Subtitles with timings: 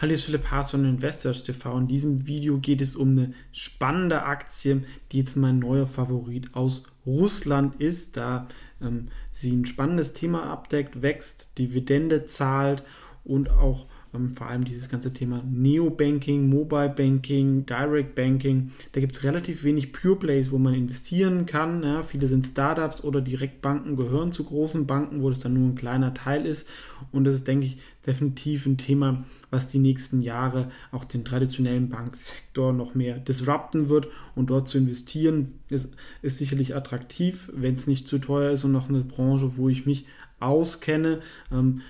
[0.00, 1.76] Hallo, ist Philipp Haas von Investors TV.
[1.76, 6.84] In diesem Video geht es um eine spannende Aktie, die jetzt mein neuer Favorit aus
[7.04, 8.46] Russland ist, da
[8.80, 12.84] ähm, sie ein spannendes Thema abdeckt, wächst, Dividende zahlt
[13.24, 18.72] und auch ähm, vor allem dieses ganze Thema Neo-Banking, Mobile Banking, Direct Banking.
[18.92, 21.82] Da gibt es relativ wenig Pure Plays, wo man investieren kann.
[21.82, 25.74] Ja, viele sind Startups oder Direktbanken, gehören zu großen Banken, wo das dann nur ein
[25.74, 26.68] kleiner Teil ist.
[27.12, 31.88] Und das ist, denke ich, definitiv ein Thema, was die nächsten Jahre auch den traditionellen
[31.88, 34.08] Banksektor noch mehr disrupten wird.
[34.34, 38.72] Und dort zu investieren, ist, ist sicherlich attraktiv, wenn es nicht zu teuer ist und
[38.72, 40.06] noch eine Branche, wo ich mich
[40.40, 41.20] auskenne.
[41.52, 41.82] Ähm,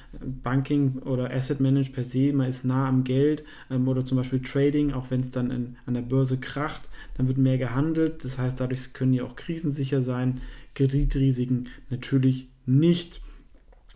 [0.42, 4.40] Banking oder Asset Management per se, man ist nah am Geld ähm, oder zum Beispiel
[4.40, 8.24] Trading, auch wenn es dann in, an der Börse kracht, dann wird mehr gehandelt.
[8.24, 10.40] Das heißt, dadurch können die auch krisensicher sein.
[10.74, 13.20] Kreditrisiken natürlich nicht.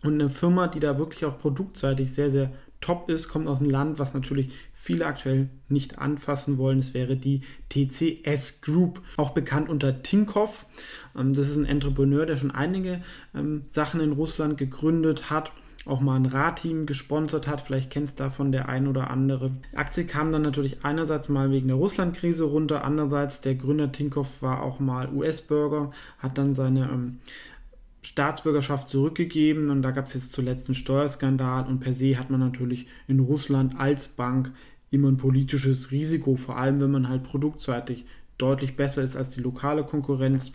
[0.02, 3.70] Und eine Firma, die da wirklich auch produktseitig sehr, sehr top ist, kommt aus einem
[3.70, 6.78] Land, was natürlich viele aktuell nicht anfassen wollen.
[6.78, 10.66] Es wäre die TCS Group, auch bekannt unter Tinkoff.
[11.16, 13.00] Ähm, das ist ein Entrepreneur, der schon einige
[13.34, 15.52] ähm, Sachen in Russland gegründet hat
[15.84, 17.60] auch mal ein Radteam gesponsert hat.
[17.60, 19.52] Vielleicht kennst du davon der ein oder andere.
[19.72, 24.42] Die Aktie kam dann natürlich einerseits mal wegen der Russland-Krise runter, andererseits der Gründer Tinkoff
[24.42, 27.18] war auch mal US-Bürger, hat dann seine ähm,
[28.02, 32.40] Staatsbürgerschaft zurückgegeben und da gab es jetzt zuletzt einen Steuerskandal und per se hat man
[32.40, 34.52] natürlich in Russland als Bank
[34.90, 38.04] immer ein politisches Risiko, vor allem wenn man halt produktseitig
[38.38, 40.52] deutlich besser ist als die lokale Konkurrenz.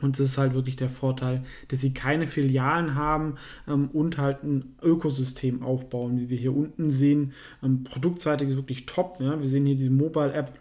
[0.00, 3.34] Und das ist halt wirklich der Vorteil, dass sie keine Filialen haben
[3.66, 7.32] ähm, und halt ein Ökosystem aufbauen, wie wir hier unten sehen.
[7.64, 9.18] Ähm, produktseitig ist wirklich top.
[9.20, 9.40] Ja?
[9.40, 10.52] Wir sehen hier diese Mobile-App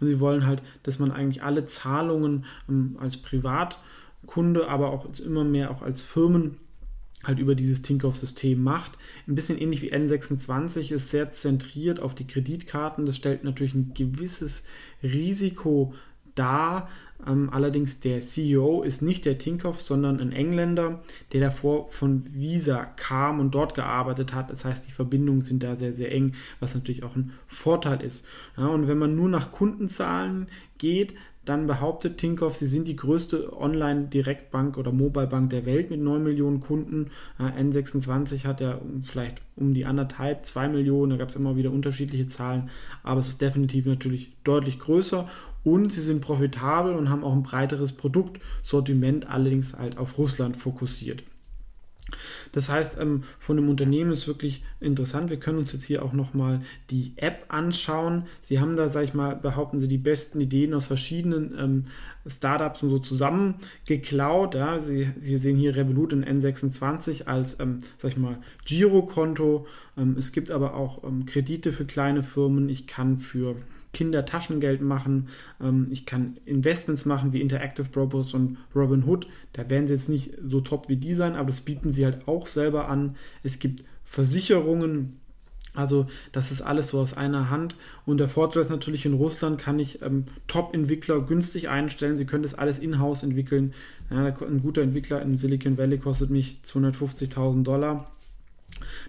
[0.00, 3.78] und sie wollen halt, dass man eigentlich alle Zahlungen ähm, als Privat
[4.26, 6.58] Kunde, aber auch immer mehr auch als Firmen
[7.24, 8.98] halt über dieses Tinkoff-System macht.
[9.28, 13.06] Ein bisschen ähnlich wie N26 ist sehr zentriert auf die Kreditkarten.
[13.06, 14.64] Das stellt natürlich ein gewisses
[15.02, 15.94] Risiko
[16.34, 16.88] dar.
[17.24, 22.84] Ähm, allerdings der CEO ist nicht der Tinkoff, sondern ein Engländer, der davor von Visa
[22.84, 24.50] kam und dort gearbeitet hat.
[24.50, 28.26] Das heißt, die Verbindungen sind da sehr, sehr eng, was natürlich auch ein Vorteil ist.
[28.56, 33.56] Ja, und wenn man nur nach Kundenzahlen geht, dann behauptet Tinkoff, sie sind die größte
[33.56, 37.10] Online-Direktbank oder Mobile-Bank der Welt mit 9 Millionen Kunden.
[37.38, 42.28] N26 hat ja vielleicht um die anderthalb, 2 Millionen, da gab es immer wieder unterschiedliche
[42.28, 42.70] Zahlen,
[43.02, 45.28] aber es ist definitiv natürlich deutlich größer
[45.64, 51.24] und sie sind profitabel und haben auch ein breiteres Produktsortiment, allerdings halt auf Russland fokussiert.
[52.52, 55.30] Das heißt, ähm, von dem Unternehmen ist wirklich interessant.
[55.30, 58.24] Wir können uns jetzt hier auch nochmal die App anschauen.
[58.40, 61.84] Sie haben da, sag ich mal, behaupten Sie, die besten Ideen aus verschiedenen ähm,
[62.26, 63.54] Startups und so zusammen
[63.86, 64.54] geklaut.
[64.54, 64.78] Ja.
[64.78, 69.66] Sie, Sie sehen hier Revolut in N26 als, ähm, sag ich mal, Girokonto.
[69.96, 72.68] Ähm, es gibt aber auch Kredite für kleine Firmen.
[72.68, 73.56] Ich kann für
[73.92, 75.28] Kinder Taschengeld machen.
[75.60, 79.26] Ähm, ich kann Investments machen wie Interactive Brokers und Robinhood.
[79.52, 82.26] Da werden sie jetzt nicht so top wie die sein, aber das bieten sie halt
[82.26, 83.16] auch selber an.
[83.42, 85.18] Es gibt Versicherungen.
[85.74, 87.76] Also das ist alles so aus einer Hand.
[88.04, 92.18] Und der Vorteil ist natürlich, in Russland kann ich ähm, Top-Entwickler günstig einstellen.
[92.18, 93.72] Sie können das alles in-house entwickeln.
[94.10, 98.11] Ja, ein guter Entwickler in Silicon Valley kostet mich 250.000 Dollar.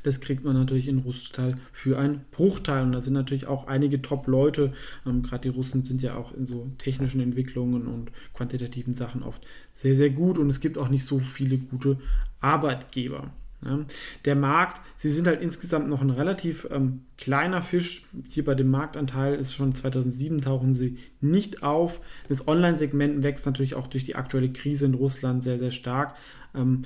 [0.03, 2.83] Das kriegt man natürlich in Russland für einen Bruchteil.
[2.83, 4.73] Und da sind natürlich auch einige Top-Leute.
[5.05, 9.45] Ähm, Gerade die Russen sind ja auch in so technischen Entwicklungen und quantitativen Sachen oft
[9.73, 10.37] sehr, sehr gut.
[10.39, 11.97] Und es gibt auch nicht so viele gute
[12.39, 13.31] Arbeitgeber.
[13.65, 13.79] Ja,
[14.25, 18.05] der Markt, sie sind halt insgesamt noch ein relativ ähm, kleiner Fisch.
[18.27, 22.01] Hier bei dem Marktanteil ist schon 2007 tauchen sie nicht auf.
[22.27, 26.15] Das Online-Segment wächst natürlich auch durch die aktuelle Krise in Russland sehr, sehr stark.
[26.53, 26.83] Ähm,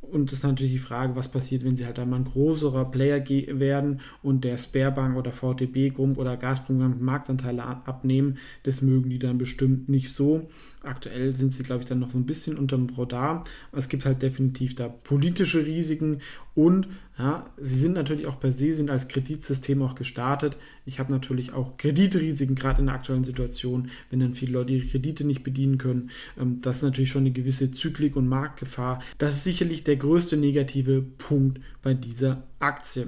[0.00, 3.22] und das ist natürlich die Frage, was passiert, wenn sie halt einmal ein größerer Player
[3.28, 8.38] werden und der Sparebank oder VTB, Grump oder Gazprom Marktanteile abnehmen.
[8.62, 10.48] Das mögen die dann bestimmt nicht so.
[10.82, 13.44] Aktuell sind sie, glaube ich, dann noch so ein bisschen unterm Radar.
[13.72, 16.20] Es gibt halt definitiv da politische Risiken
[16.54, 20.56] und ja, sie sind natürlich auch per se sind als Kreditsystem auch gestartet.
[20.84, 24.86] Ich habe natürlich auch Kreditrisiken, gerade in der aktuellen Situation, wenn dann viele Leute ihre
[24.86, 26.10] Kredite nicht bedienen können.
[26.38, 29.02] Ähm, das ist natürlich schon eine gewisse Zyklik und Marktgefahr.
[29.16, 33.06] Das ist sicherlich der größte negative Punkt bei dieser Aktie.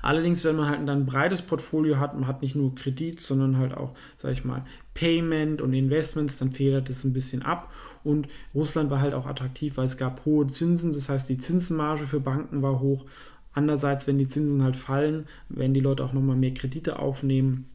[0.00, 3.58] Allerdings, wenn man halt dann ein breites Portfolio hat, man hat nicht nur Kredit, sondern
[3.58, 4.64] halt auch, sag ich mal,
[4.94, 7.72] Payment und Investments, dann federt es ein bisschen ab.
[8.04, 12.06] Und Russland war halt auch attraktiv, weil es gab hohe Zinsen, das heißt, die Zinsmarge
[12.06, 13.04] für Banken war hoch.
[13.52, 17.66] Andererseits, wenn die Zinsen halt fallen, werden die Leute auch nochmal mehr Kredite aufnehmen.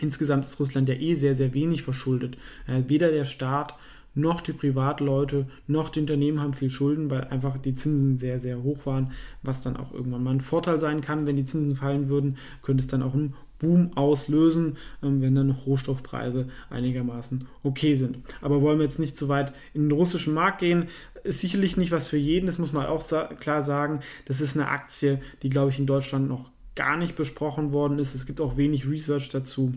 [0.00, 2.38] Insgesamt ist Russland ja eh sehr, sehr wenig verschuldet.
[2.66, 3.74] weder der Staat
[4.14, 8.62] noch die Privatleute, noch die Unternehmen haben viel Schulden, weil einfach die Zinsen sehr, sehr
[8.62, 9.12] hoch waren,
[9.42, 11.26] was dann auch irgendwann mal ein Vorteil sein kann.
[11.26, 15.48] Wenn die Zinsen fallen würden, könnte es dann auch einen Boom auslösen, ähm, wenn dann
[15.48, 18.18] noch Rohstoffpreise einigermaßen okay sind.
[18.40, 20.88] Aber wollen wir jetzt nicht zu weit in den russischen Markt gehen,
[21.22, 23.06] ist sicherlich nicht was für jeden, das muss man auch
[23.38, 24.00] klar sagen.
[24.24, 28.14] Das ist eine Aktie, die, glaube ich, in Deutschland noch gar nicht besprochen worden ist.
[28.14, 29.74] Es gibt auch wenig Research dazu.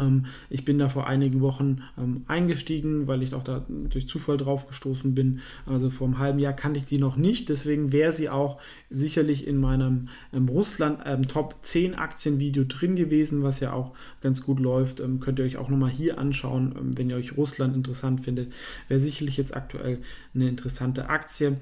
[0.00, 4.36] Ähm, ich bin da vor einigen Wochen ähm, eingestiegen, weil ich auch da durch Zufall
[4.36, 5.40] drauf gestoßen bin.
[5.66, 7.48] Also vor einem halben Jahr kannte ich die noch nicht.
[7.48, 8.60] Deswegen wäre sie auch
[8.90, 14.42] sicherlich in meinem ähm, Russland Top 10 Aktien Video drin gewesen, was ja auch ganz
[14.42, 15.02] gut läuft.
[15.20, 18.52] könnt ihr euch auch nochmal hier anschauen, wenn ihr euch Russland interessant findet.
[18.88, 19.98] Wäre sicherlich jetzt aktuell
[20.34, 21.56] eine interessante Aktie.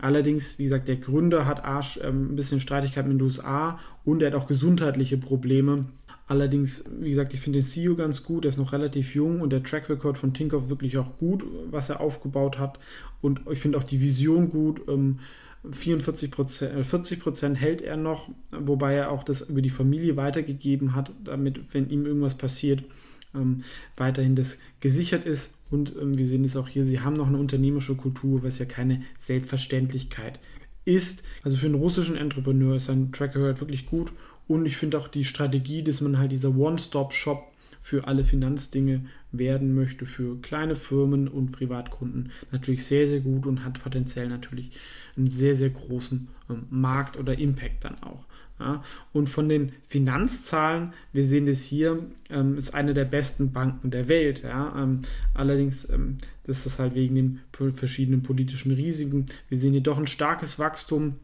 [0.00, 4.30] allerdings, wie gesagt, der Gründer hat Arsch ein bisschen Streitigkeit mit den USA und er
[4.30, 5.86] hat auch gesundheitliche Probleme.
[6.30, 9.50] Allerdings, wie gesagt, ich finde den CEO ganz gut, er ist noch relativ jung und
[9.50, 12.78] der Track Record von Tinkoff wirklich auch gut, was er aufgebaut hat.
[13.20, 14.80] Und ich finde auch die Vision gut.
[15.68, 20.94] 44 Prozent, 40 Prozent hält er noch, wobei er auch das über die Familie weitergegeben
[20.94, 22.84] hat, damit, wenn ihm irgendwas passiert,
[23.34, 23.64] ähm,
[23.96, 25.54] weiterhin das gesichert ist.
[25.68, 28.66] Und ähm, wir sehen es auch hier, sie haben noch eine unternehmerische Kultur, was ja
[28.66, 30.38] keine Selbstverständlichkeit
[30.84, 31.24] ist.
[31.42, 34.12] Also für einen russischen Entrepreneur ist sein Track Record wirklich gut
[34.50, 39.76] und ich finde auch die Strategie, dass man halt dieser One-Stop-Shop für alle Finanzdinge werden
[39.76, 44.72] möchte, für kleine Firmen und Privatkunden natürlich sehr, sehr gut und hat potenziell natürlich
[45.16, 48.24] einen sehr, sehr großen ähm, Markt oder Impact dann auch.
[48.58, 48.82] Ja.
[49.12, 54.08] Und von den Finanzzahlen, wir sehen das hier, ähm, ist eine der besten Banken der
[54.08, 54.42] Welt.
[54.42, 54.82] Ja.
[54.82, 59.26] Ähm, allerdings ähm, das ist halt wegen den verschiedenen politischen Risiken.
[59.48, 61.14] Wir sehen hier doch ein starkes Wachstum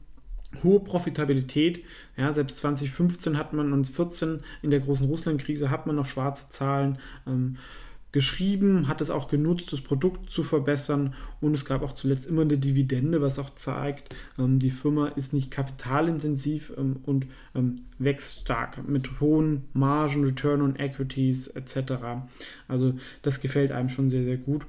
[0.63, 1.85] hohe Profitabilität.
[2.17, 6.49] Ja, selbst 2015 hat man uns 14 in der großen Russland-Krise hat man noch schwarze
[6.51, 7.57] Zahlen ähm,
[8.17, 11.13] geschrieben, hat es auch genutzt, das Produkt zu verbessern
[11.43, 15.35] und es gab auch zuletzt immer eine Dividende, was auch zeigt, ähm, die Firma ist
[15.35, 22.23] nicht kapitalintensiv ähm, und ähm, wächst stark mit hohen Margen, Return on Equities etc.
[22.69, 24.67] Also das gefällt einem schon sehr, sehr gut.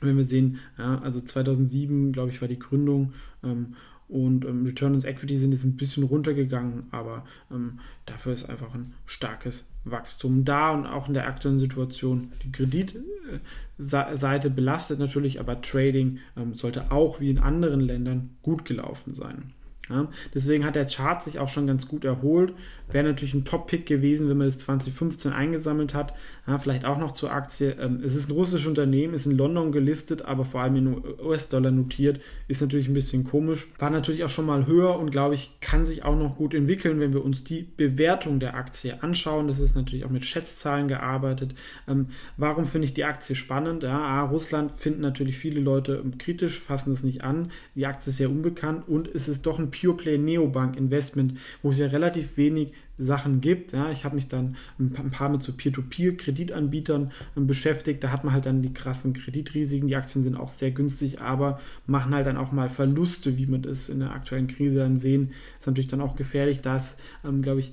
[0.00, 3.12] Wenn wir sehen, ja, also 2007, glaube ich, war die Gründung
[3.44, 3.74] ähm,
[4.08, 8.74] und ähm, Return on Equity sind jetzt ein bisschen runtergegangen, aber ähm, dafür ist einfach
[8.74, 15.60] ein starkes Wachstum da und auch in der aktuellen Situation die Kreditseite belastet natürlich, aber
[15.62, 19.52] Trading ähm, sollte auch wie in anderen Ländern gut gelaufen sein.
[19.90, 22.54] Ja, deswegen hat der Chart sich auch schon ganz gut erholt.
[22.90, 26.14] Wäre natürlich ein Top-Pick gewesen, wenn man das 2015 eingesammelt hat.
[26.46, 27.76] Ja, vielleicht auch noch zur Aktie.
[27.78, 31.70] Ähm, es ist ein russisches Unternehmen, ist in London gelistet, aber vor allem in US-Dollar
[31.70, 32.20] notiert.
[32.48, 33.68] Ist natürlich ein bisschen komisch.
[33.78, 36.98] War natürlich auch schon mal höher und glaube ich, kann sich auch noch gut entwickeln,
[37.00, 39.48] wenn wir uns die Bewertung der Aktie anschauen.
[39.48, 41.54] Das ist natürlich auch mit Schätzzahlen gearbeitet.
[41.88, 42.08] Ähm,
[42.38, 43.82] warum finde ich die Aktie spannend?
[43.82, 47.50] Ja, A, Russland finden natürlich viele Leute kritisch, fassen es nicht an.
[47.74, 51.70] Die Aktie ist sehr unbekannt und es ist doch ein Pure Play Neobank Investment, wo
[51.70, 53.72] es ja relativ wenig Sachen gibt.
[53.72, 58.04] Ja, ich habe mich dann ein paar mit so Peer-to-Peer-Kreditanbietern ähm, beschäftigt.
[58.04, 59.88] Da hat man halt dann die krassen Kreditrisiken.
[59.88, 63.58] Die Aktien sind auch sehr günstig, aber machen halt dann auch mal Verluste, wie wir
[63.58, 65.32] das in der aktuellen Krise dann sehen.
[65.58, 67.72] Ist natürlich dann auch gefährlich, dass, ähm, glaube ich,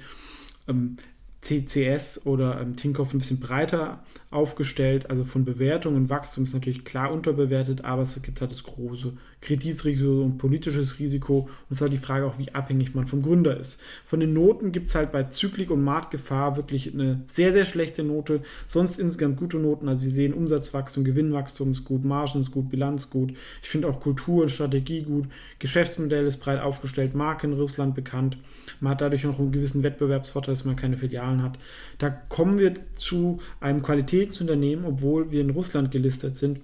[0.68, 0.96] ähm,
[1.42, 5.10] CCS oder ähm, Tinkoff ein bisschen breiter aufgestellt.
[5.10, 9.14] Also von Bewertung und Wachstum ist natürlich klar unterbewertet, aber es gibt halt das große
[9.42, 11.40] Kreditrisiko und politisches Risiko.
[11.40, 13.80] Und es ist halt die Frage auch, wie abhängig man vom Gründer ist.
[14.06, 18.04] Von den Noten gibt es halt bei Zyklik und Marktgefahr wirklich eine sehr, sehr schlechte
[18.04, 18.42] Note.
[18.68, 19.90] Sonst insgesamt gute Noten.
[19.90, 23.34] Also wir sehen Umsatzwachstum, Gewinnwachstum ist gut, Margen ist gut, Bilanz gut.
[23.64, 25.28] Ich finde auch Kultur und Strategie gut.
[25.58, 28.38] Geschäftsmodell ist breit aufgestellt, Marke in Russland bekannt.
[28.80, 31.60] Man hat dadurch noch einen gewissen Wettbewerbsvorteil, dass man keine Filialen hat.
[32.00, 36.62] Da kommen wir zu einem Qualitätsunternehmen, obwohl wir in Russland gelistet sind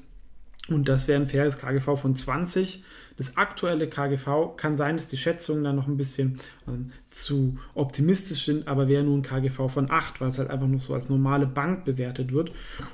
[0.69, 2.83] und das wäre ein faires KGV von 20.
[3.15, 8.45] Das aktuelle KGV kann sein, dass die Schätzungen dann noch ein bisschen ähm, zu optimistisch
[8.45, 11.09] sind, aber wäre nur ein KGV von 8, weil es halt einfach noch so als
[11.09, 12.51] normale Bank bewertet wird.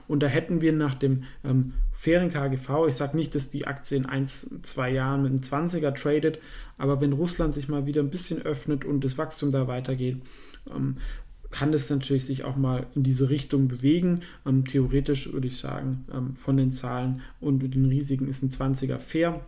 [0.07, 3.97] Und da hätten wir nach dem ähm, fairen KGV, ich sage nicht, dass die Aktie
[3.97, 6.39] in 1, 2 Jahren mit einem 20er tradet,
[6.77, 10.21] aber wenn Russland sich mal wieder ein bisschen öffnet und das Wachstum da weitergeht,
[10.69, 10.97] ähm,
[11.53, 14.21] kann das natürlich sich auch mal in diese Richtung bewegen.
[14.43, 18.97] Ähm, theoretisch würde ich sagen, ähm, von den Zahlen und den Risiken ist ein 20er
[18.97, 19.39] fair.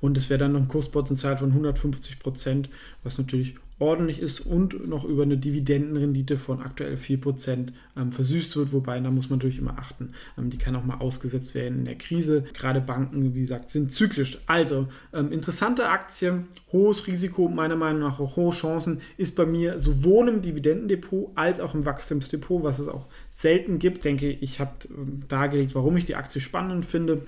[0.00, 2.68] Und es wäre dann noch ein Kurspotenzial von 150 Prozent,
[3.02, 8.72] was natürlich ordentlich ist und noch über eine Dividendenrendite von aktuell 4% ähm, versüßt wird,
[8.72, 11.84] wobei da muss man natürlich immer achten, ähm, die kann auch mal ausgesetzt werden in
[11.84, 12.44] der Krise.
[12.54, 14.38] Gerade Banken, wie gesagt, sind zyklisch.
[14.46, 19.78] Also ähm, interessante Aktien, hohes Risiko, meiner Meinung nach auch hohe Chancen, ist bei mir
[19.78, 24.06] sowohl im Dividendendepot als auch im Wachstumsdepot, was es auch selten gibt.
[24.06, 27.22] Denke ich, habe ähm, dargelegt, warum ich die Aktie spannend finde.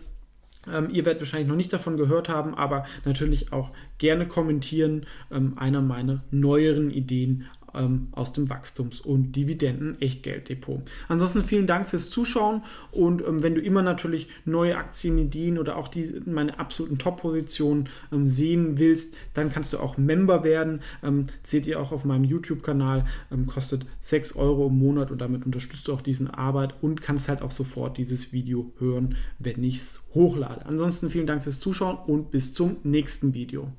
[0.72, 5.06] Ähm, ihr werdet wahrscheinlich noch nicht davon gehört haben, aber natürlich auch gerne kommentieren.
[5.30, 7.46] Ähm, einer meiner neueren Ideen
[7.78, 10.82] ähm, aus dem Wachstums- und Dividenden-Echtgelddepot.
[11.08, 15.88] Ansonsten vielen Dank fürs Zuschauen und ähm, wenn du immer natürlich neue Aktienideen oder auch
[15.88, 20.80] die, meine absoluten Top-Positionen ähm, sehen willst, dann kannst du auch Member werden.
[21.02, 25.46] Ähm, seht ihr auch auf meinem YouTube-Kanal, ähm, kostet 6 Euro im Monat und damit
[25.46, 29.78] unterstützt du auch diesen Arbeit und kannst halt auch sofort dieses Video hören, wenn ich
[29.78, 30.66] es hochlade.
[30.66, 33.70] Ansonsten vielen Dank fürs Zuschauen und bis zum nächsten Video.